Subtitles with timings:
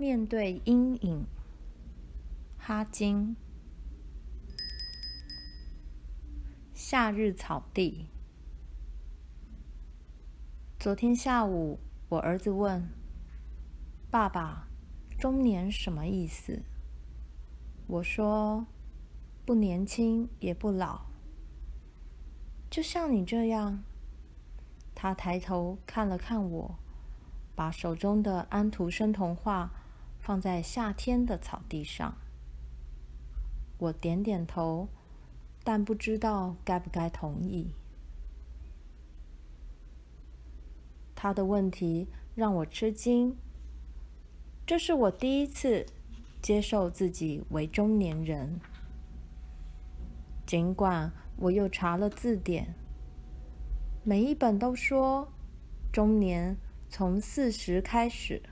[0.00, 1.26] 面对阴影，
[2.56, 3.36] 哈金。
[6.72, 8.06] 夏日草地。
[10.78, 12.88] 昨天下午，我儿子问
[14.10, 14.68] ：“爸爸，
[15.18, 16.62] 中年什么意思？”
[17.86, 18.64] 我说
[19.44, 21.02] ：“不年轻也不老，
[22.70, 23.84] 就像你这样。”
[24.96, 26.78] 他抬头看了看我，
[27.54, 29.74] 把手中的安徒生童话
[30.20, 32.16] 放在夏天的草地上。
[33.78, 34.88] 我点点头，
[35.64, 37.72] 但不知道该不该同意。
[41.14, 43.36] 他的问题让我吃惊。
[44.66, 45.84] 这是我第一次
[46.40, 48.60] 接受自己为中年人，
[50.46, 52.74] 尽管我又查了字典，
[54.04, 55.32] 每一本都说
[55.92, 56.56] 中年
[56.88, 58.42] 从四十开始。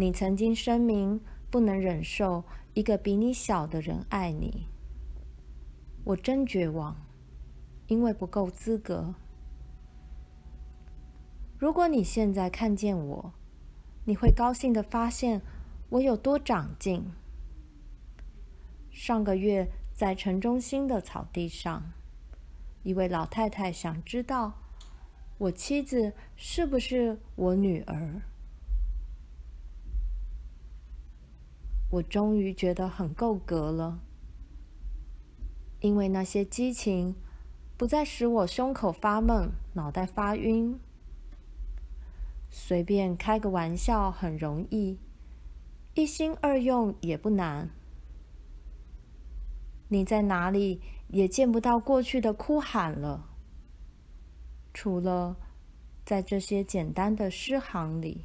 [0.00, 4.68] 你曾经声明不能忍受一个比你小的人爱你。
[6.04, 6.96] 我真绝望，
[7.88, 9.16] 因为不够资格。
[11.58, 13.32] 如果你现在看见我，
[14.04, 15.42] 你会高兴地发现
[15.88, 17.04] 我有多长进。
[18.92, 21.90] 上个月在城中心的草地上，
[22.84, 24.52] 一位老太太想知道
[25.38, 28.22] 我妻子是不是我女儿。
[31.90, 34.00] 我终于觉得很够格了。
[35.80, 37.14] 因为那些激情
[37.76, 40.78] 不再使我胸口发闷、脑袋发晕，
[42.50, 44.98] 随便开个玩笑很容易，
[45.94, 47.70] 一心二用也不难。
[49.88, 53.30] 你在哪里也见不到过去的哭喊了，
[54.74, 55.36] 除了
[56.04, 58.24] 在这些简单的诗行里，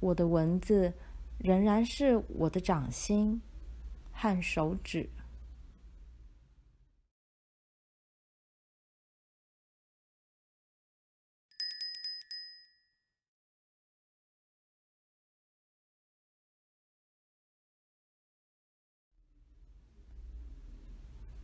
[0.00, 0.94] 我的文字
[1.38, 3.40] 仍然是我的掌心
[4.12, 5.08] 和手指。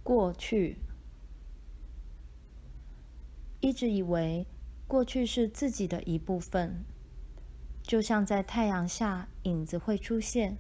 [0.03, 0.76] 过去，
[3.61, 4.47] 一直以为
[4.87, 6.84] 过去是自己的一部分，
[7.84, 10.59] 就像在太阳下影子会出现。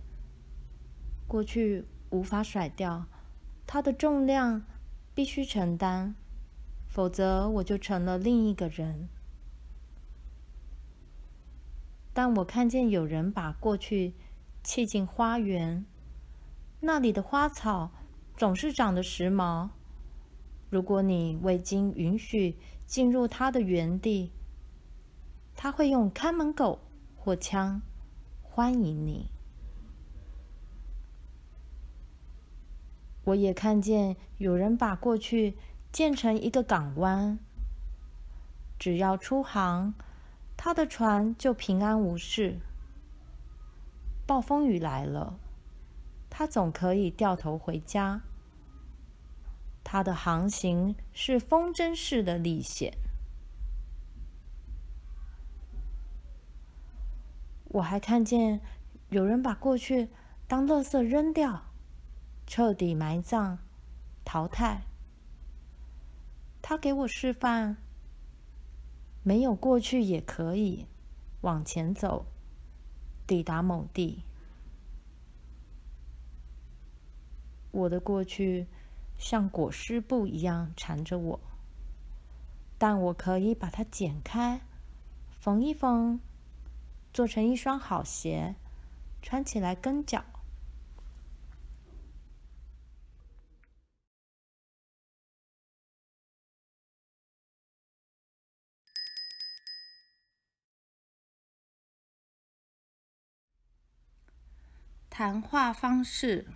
[1.26, 3.06] 过去无法甩掉，
[3.66, 4.62] 它的重量
[5.12, 6.14] 必须承担，
[6.86, 9.08] 否则我就成了另一个人。
[12.12, 14.14] 但我看见有人把过去
[14.62, 15.84] 砌进花园，
[16.78, 17.90] 那里的花草。
[18.36, 19.68] 总是长得时髦。
[20.68, 24.32] 如果你未经允许进入他的园地，
[25.54, 26.80] 他会用看门狗
[27.24, 27.80] 或枪
[28.42, 29.30] 欢迎你。
[33.24, 35.56] 我也看见有人把过去
[35.90, 37.38] 建成一个港湾，
[38.78, 39.94] 只要出航，
[40.54, 42.58] 他的船就平安无事。
[44.26, 45.38] 暴风雨来了。
[46.28, 48.20] 他总可以掉头回家。
[49.82, 52.92] 他的航行是风筝式的历险。
[57.74, 58.60] 我还看见
[59.08, 60.08] 有人把过去
[60.46, 61.64] 当垃圾扔掉，
[62.46, 63.58] 彻底埋葬、
[64.24, 64.82] 淘汰。
[66.62, 67.76] 他给我示范，
[69.24, 70.86] 没有过去也可以
[71.40, 72.26] 往前走，
[73.26, 74.22] 抵达某地。
[77.72, 78.68] 我的过去
[79.18, 81.40] 像裹尸布一样缠着我，
[82.78, 84.60] 但我可以把它剪开，
[85.28, 86.20] 缝一缝，
[87.14, 88.56] 做成一双好鞋，
[89.22, 90.24] 穿起来跟脚。
[105.08, 106.48] 谈话方式。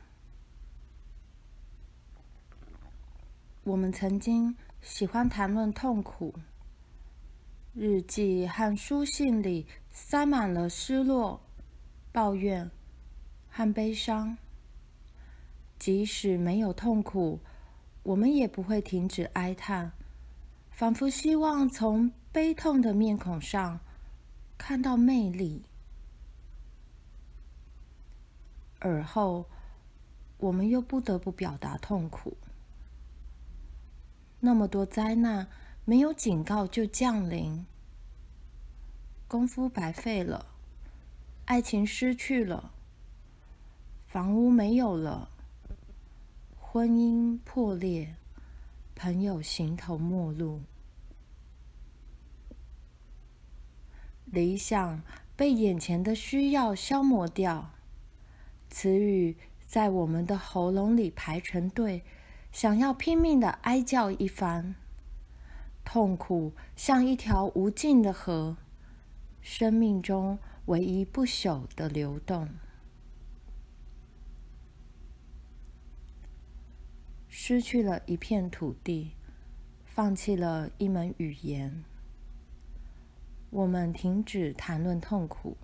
[3.62, 6.34] 我们曾经喜欢谈论痛苦，
[7.74, 11.40] 日记和书信里塞满了失落、
[12.10, 12.70] 抱怨
[13.48, 14.36] 和悲伤。
[15.78, 17.38] 即使没有痛苦，
[18.02, 19.92] 我们也不会停止哀叹，
[20.70, 23.78] 仿佛希望从悲痛的面孔上
[24.56, 25.62] 看到魅力。
[28.80, 29.46] 而后，
[30.38, 32.36] 我们又不得不表达痛苦。
[34.40, 35.48] 那么多灾难，
[35.88, 37.64] 没有警告就降临，
[39.26, 40.44] 功夫白费了，
[41.46, 42.74] 爱情失去了，
[44.06, 45.30] 房屋没有了，
[46.58, 48.16] 婚姻破裂，
[48.94, 50.60] 朋友形同陌路，
[54.26, 55.02] 理想
[55.34, 57.70] 被眼前的需要消磨掉，
[58.68, 62.04] 词语在我们的喉咙里排成队。
[62.52, 64.74] 想要拼命的哀叫一番，
[65.90, 68.58] 痛苦像一条无尽的河，
[69.40, 72.46] 生命中唯一不朽的流动。
[77.26, 79.12] 失去了一片土地，
[79.86, 81.82] 放弃了一门语言，
[83.48, 85.56] 我们停止谈论痛苦，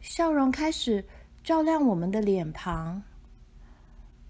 [0.00, 1.06] 笑容开始
[1.44, 3.04] 照亮我们的脸庞，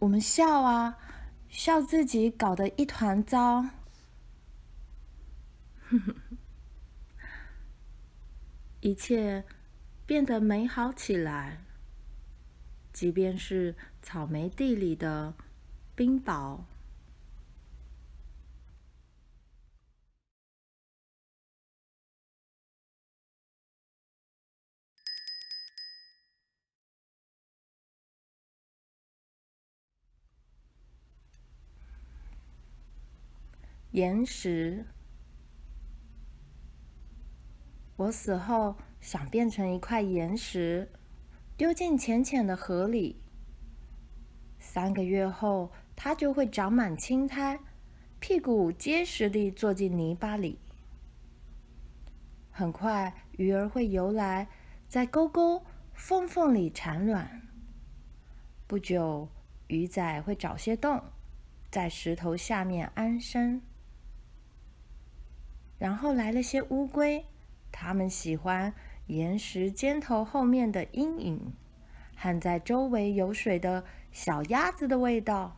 [0.01, 0.99] 我们笑啊。
[1.49, 3.65] 笑自己搞得一团糟，
[8.81, 9.45] 一切
[10.07, 11.59] 变得美好起来。
[12.93, 15.35] 即便是草莓地里的
[15.95, 16.61] 冰雹。
[33.93, 34.85] 岩石，
[37.99, 40.89] 我死后想变成一块岩石，
[41.57, 43.21] 丢进浅浅的河里。
[44.61, 47.59] 三个月后，它就会长满青苔，
[48.21, 50.61] 屁股结实地坐进泥巴里。
[52.53, 54.49] 很快，鱼儿会游来，
[54.89, 57.49] 在沟沟缝缝里产卵。
[58.69, 59.29] 不久，
[59.67, 61.03] 鱼仔会找些洞，
[61.69, 63.61] 在石头下面安身。
[65.79, 67.25] 然后来了些乌龟，
[67.71, 68.75] 它们喜欢
[69.07, 71.53] 岩石尖头后面的阴影，
[72.17, 75.57] 和在周围游水的小鸭子的味道。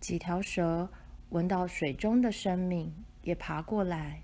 [0.00, 0.90] 几条蛇
[1.28, 4.22] 闻到水中的生命，也爬过来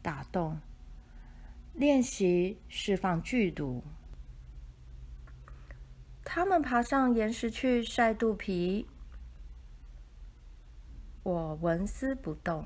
[0.00, 0.60] 打洞，
[1.74, 3.82] 练习释放剧毒。
[6.24, 8.86] 它们爬上岩石去晒肚皮。
[11.24, 12.64] 我纹丝不动。